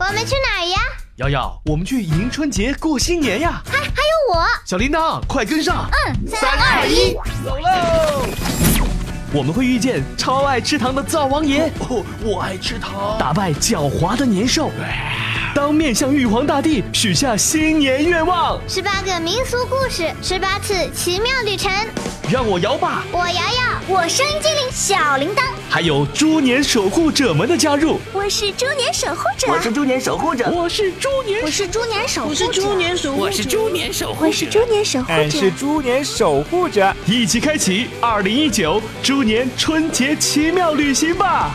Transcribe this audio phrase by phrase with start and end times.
[0.00, 0.78] 我们去哪儿呀？
[1.16, 3.60] 瑶瑶，我们去迎春节过新年呀！
[3.66, 5.90] 还还有我，小铃铛，快跟上！
[5.90, 8.28] 嗯，三二一，走喽！
[9.32, 14.70] 我们会遇见超爱吃糖的灶王爷，哦，我爱吃糖，打败狡猾的年兽。
[15.52, 21.72] 当面向玉皇大帝许下新年愿望，十八个民俗故事，十八次奇妙旅程。
[22.30, 28.00] 让我摇吧，我摇摇，我声音精灵小铃铛，还有猪年守护者们的加入。
[28.12, 41.50] 我是猪年守护者，我是猪年守护者，我是猪年，我是猪年守护者，我是猪年守护者，我是猪年守护者，我是猪年守护者，我是猪年守护者，一起开启二零一九猪年春节奇妙旅行吧！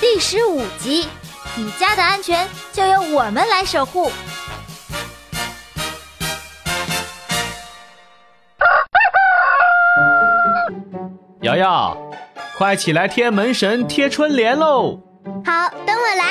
[0.00, 1.06] 第十五集，
[1.54, 4.10] 你家的安全就由我们来守护。
[11.52, 11.96] 瑶瑶，
[12.56, 14.98] 快起来贴门神、贴春联喽！
[15.44, 16.24] 好，等我来。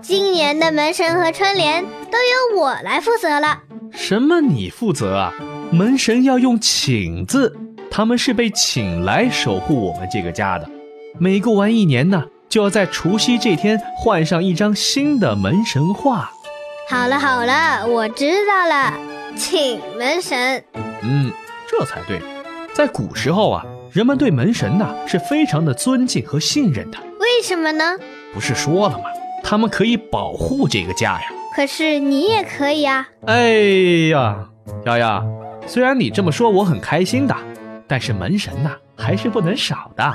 [0.00, 3.58] 今年的门神和春联都由我来负责了。
[3.90, 4.40] 什么？
[4.40, 5.34] 你负责啊？
[5.72, 7.52] 门神要用请字，
[7.90, 10.70] 他们是被请来守护我们这个家的。
[11.18, 16.30] 每过完一年呢，就要在除夕这天换上一张新的门神画。
[16.88, 18.94] 好了好了，我知道了，
[19.36, 20.62] 请门神。
[21.00, 21.30] 嗯，
[21.68, 22.20] 这才对。
[22.74, 26.98] 在古时候啊，人们对门神呐是非常的尊敬和信任的。
[27.18, 27.96] 为什么呢？
[28.32, 29.04] 不是说了吗？
[29.42, 31.26] 他们可以保护这个家呀。
[31.54, 33.08] 可是你也可以啊。
[33.26, 33.50] 哎
[34.10, 34.48] 呀，
[34.84, 35.24] 瑶瑶，
[35.66, 37.34] 虽然你这么说我很开心的，
[37.86, 40.12] 但是门神呐还是不能少的。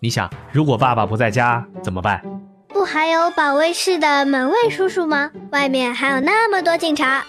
[0.00, 2.22] 你想，如果爸爸不在家怎么办？
[2.68, 5.30] 不还有保卫室的门卫叔叔吗？
[5.50, 7.22] 外面还有那么多警察。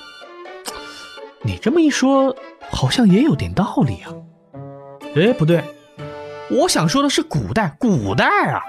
[1.44, 2.36] 你这么一说，
[2.82, 4.10] 好像也有点道理啊。
[5.16, 5.64] 哎，不对，
[6.50, 8.60] 我想说的是古代，古代啊！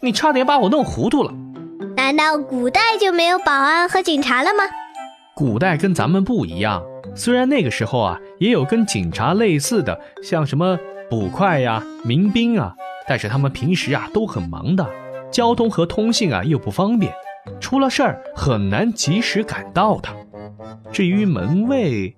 [0.00, 1.32] 你差点把我弄糊涂了。
[1.96, 4.64] 难道古代就没有保安和警察了吗？
[5.34, 6.82] 古代跟咱们不一样，
[7.14, 12.74] 虽然那个时候啊也有跟警察类似的，像什么捕快呀、民兵啊，
[13.08, 14.86] 但是他们平时啊都很忙的，
[15.30, 17.10] 交通和通信啊又不方便，
[17.58, 20.10] 出了事儿很难及时赶到的。
[20.92, 22.14] 至于门卫，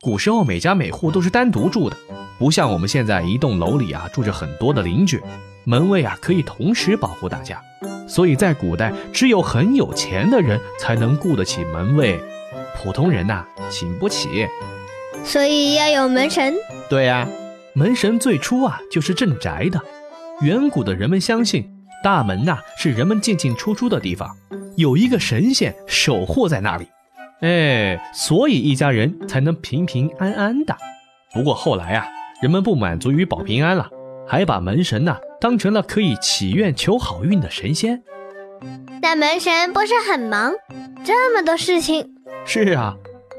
[0.00, 1.96] 古时候每家每户都是单独住的，
[2.38, 5.20] 不像我们现在一栋楼里啊住着很多的邻居，
[5.64, 7.60] 门卫啊可以同时保护大家。
[8.08, 12.20] 所以在古代，只有很有钱的人才能雇得起门卫，
[12.76, 14.46] 普通人呐请不起。
[15.24, 16.54] 所以要有门神。
[16.90, 17.26] 对呀，
[17.74, 19.80] 门神最初啊就是镇宅的。
[20.40, 21.64] 远古的人们相信，
[22.02, 24.36] 大门呐是人们进进出出的地方，
[24.76, 26.88] 有一个神仙守护在那里。
[27.42, 30.76] 哎，所以一家人才能平平安安的。
[31.34, 32.06] 不过后来啊，
[32.40, 33.90] 人们不满足于保平安了，
[34.26, 38.00] 还把门神呐当成了可以祈愿求好运的神仙。
[39.00, 40.52] 但门神不是很忙，
[41.04, 42.14] 这么多事情。
[42.44, 42.96] 是啊，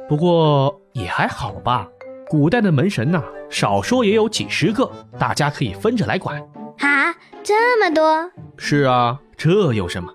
[0.09, 1.87] 不过也还好吧。
[2.27, 6.41] 古代的门神呐，少说也有几十个，大家可以分着来管。
[6.79, 8.29] 啊，这么多？
[8.57, 10.11] 是啊，这有什么？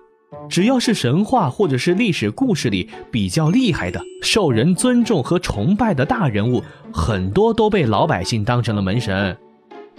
[0.49, 9.37] 只要是神话或者是历史故事里比较厉害的、受人尊重和崇拜的大人物，很多都被老百姓当成了门神，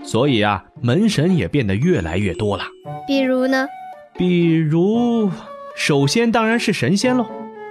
[0.03, 2.65] 所以啊，门神也变得越来越多了。
[3.07, 3.67] 比如呢？
[4.19, 5.31] 比如，
[5.77, 7.27] 首先当然是神仙喽，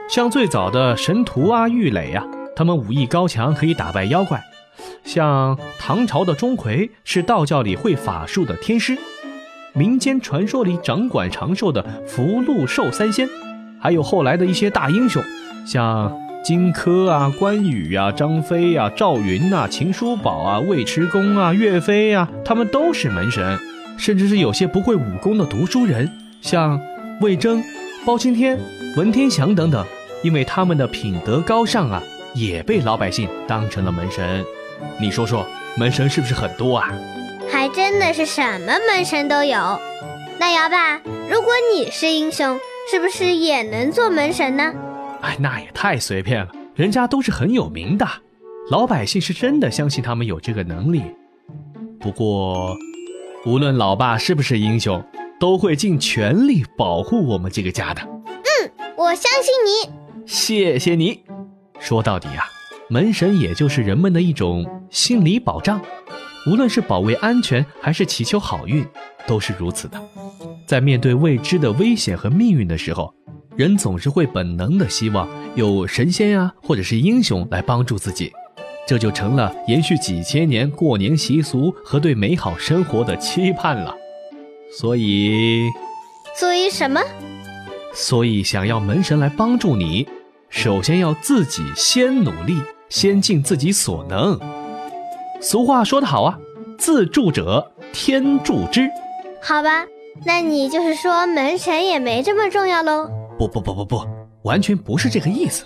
[0.09, 2.25] 像最早的神荼啊、郁垒啊，
[2.55, 4.39] 他们武艺高强，可以打败妖怪；
[5.03, 8.97] 像唐朝的钟馗是道教里会法术的天师。
[9.73, 13.27] 民间传说里掌管长寿的福禄寿三仙，
[13.79, 15.23] 还有后来的一些大英雄，
[15.65, 16.11] 像
[16.43, 23.59] 荆轲啊、关羽啊、张飞啊、赵云呐、秦叔宝啊、尉迟恭啊、岳飞啊，他们都是门神。
[23.97, 26.09] 甚至是有些不会武功的读书人，
[26.41, 26.79] 像
[27.19, 27.61] 魏征、
[28.05, 28.57] 包青天、
[28.95, 29.85] 文天祥等等，
[30.23, 32.01] 因为他们的品德高尚啊，
[32.33, 34.41] 也被老百姓当成了门神。
[35.01, 36.89] 你说说，门神是不是很多啊？
[37.51, 39.79] 还真的是什么门神都有。
[40.39, 40.97] 那姚爸，
[41.29, 42.57] 如果你是英雄，
[42.89, 44.73] 是不是也能做门神呢？
[45.21, 48.07] 哎，那也太随便了，人家都是很有名的，
[48.71, 51.01] 老百姓是真的相信他们有这个能力。
[51.99, 52.77] 不过，
[53.45, 55.03] 无论老爸是不是英雄，
[55.39, 58.01] 都会尽全力保护我们这个家的。
[58.01, 60.25] 嗯，我相信你。
[60.25, 61.23] 谢谢你。
[61.79, 62.45] 说到底啊，
[62.89, 65.81] 门神也就是人们的一种心理保障。
[66.47, 68.85] 无论是保卫安全，还是祈求好运，
[69.27, 70.01] 都是如此的。
[70.65, 73.13] 在面对未知的危险和命运的时候，
[73.55, 78.31] 人总是会本能的希望有神仙呀，或者是英雄来帮助自己。
[78.87, 83.95] 这就成了延续几千年过年习俗和对美好生活的期盼了。
[84.79, 85.67] 所以，
[86.35, 87.01] 所以什么？
[87.93, 90.07] 所以想要门神来帮助你，
[90.49, 94.39] 首先要自己先努力，先尽自己所能。
[95.41, 96.37] 俗话说得好啊，
[96.77, 98.89] 自助者天助之。
[99.41, 99.85] 好吧，
[100.25, 103.09] 那你就是说门神也没这么重要喽？
[103.37, 104.05] 不不不不不，
[104.43, 105.65] 完全不是这个意思。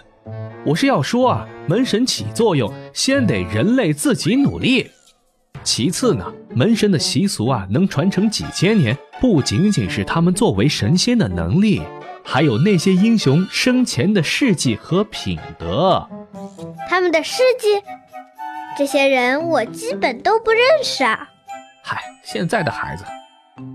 [0.65, 4.91] 我是要说啊，门神起作用，先得人类自己努力。
[5.63, 11.81] 其次呢，门神的习俗啊，能传承几千年，不仅仅是他们作为神仙的能力，
[12.23, 16.07] 还有那些英雄生前的事迹和品德。
[16.87, 17.67] 他们的事迹，
[18.75, 21.27] 这些人我基本都不认识啊。
[21.83, 23.03] 嗨，现在的孩子，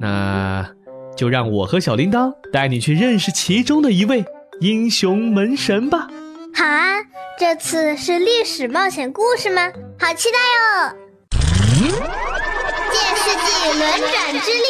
[0.01, 0.69] 那
[1.17, 4.25] 就让我和小铃铛带你去认识其中的一位
[4.61, 6.09] 英雄门神吧。
[6.55, 6.97] 好啊，
[7.39, 9.71] 这次是历史冒险故事吗？
[10.01, 10.95] 好期待哦！
[11.71, 14.65] 借世纪轮转之力，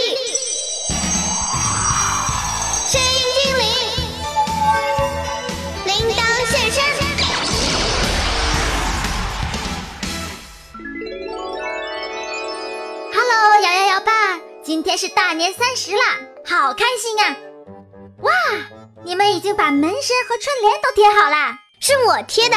[14.68, 17.34] 今天是大年三十啦，好开心啊！
[18.18, 18.30] 哇，
[19.02, 21.58] 你们已经把门神和春联都贴好啦？
[21.80, 22.56] 是我贴的，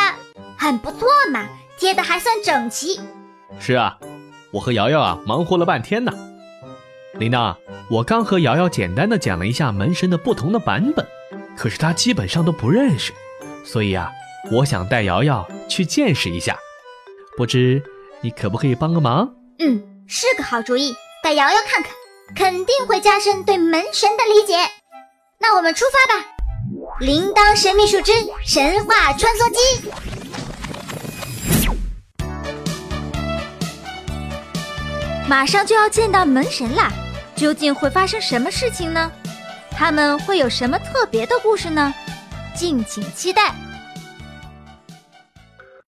[0.57, 1.47] 很不错嘛，
[1.79, 2.99] 贴的还算整齐。
[3.61, 3.97] 是啊。
[4.51, 6.11] 我和瑶瑶啊，忙活了半天呢。
[7.13, 7.55] 铃铛，
[7.89, 11.07] 我刚和瑶瑶简单的讲了一下门神的不同的版本，
[11.55, 13.13] 可是她基本上都不认识，
[13.63, 14.11] 所以啊，
[14.51, 16.59] 我想带瑶瑶去见识一下。
[17.37, 17.81] 不知
[18.19, 19.33] 你可不可以帮个忙？
[19.59, 20.93] 嗯，是个好主意，
[21.23, 21.93] 带瑶瑶看看，
[22.35, 24.57] 肯定会加深对门神的理解。
[25.39, 26.25] 那我们出发吧！
[26.99, 28.11] 铃铛神秘树枝
[28.45, 29.91] 神话穿梭机。
[35.27, 36.91] 马上就要见到门神啦，
[37.35, 39.11] 究竟会发生什么事情呢？
[39.71, 41.93] 他们会有什么特别的故事呢？
[42.55, 43.55] 敬请期待。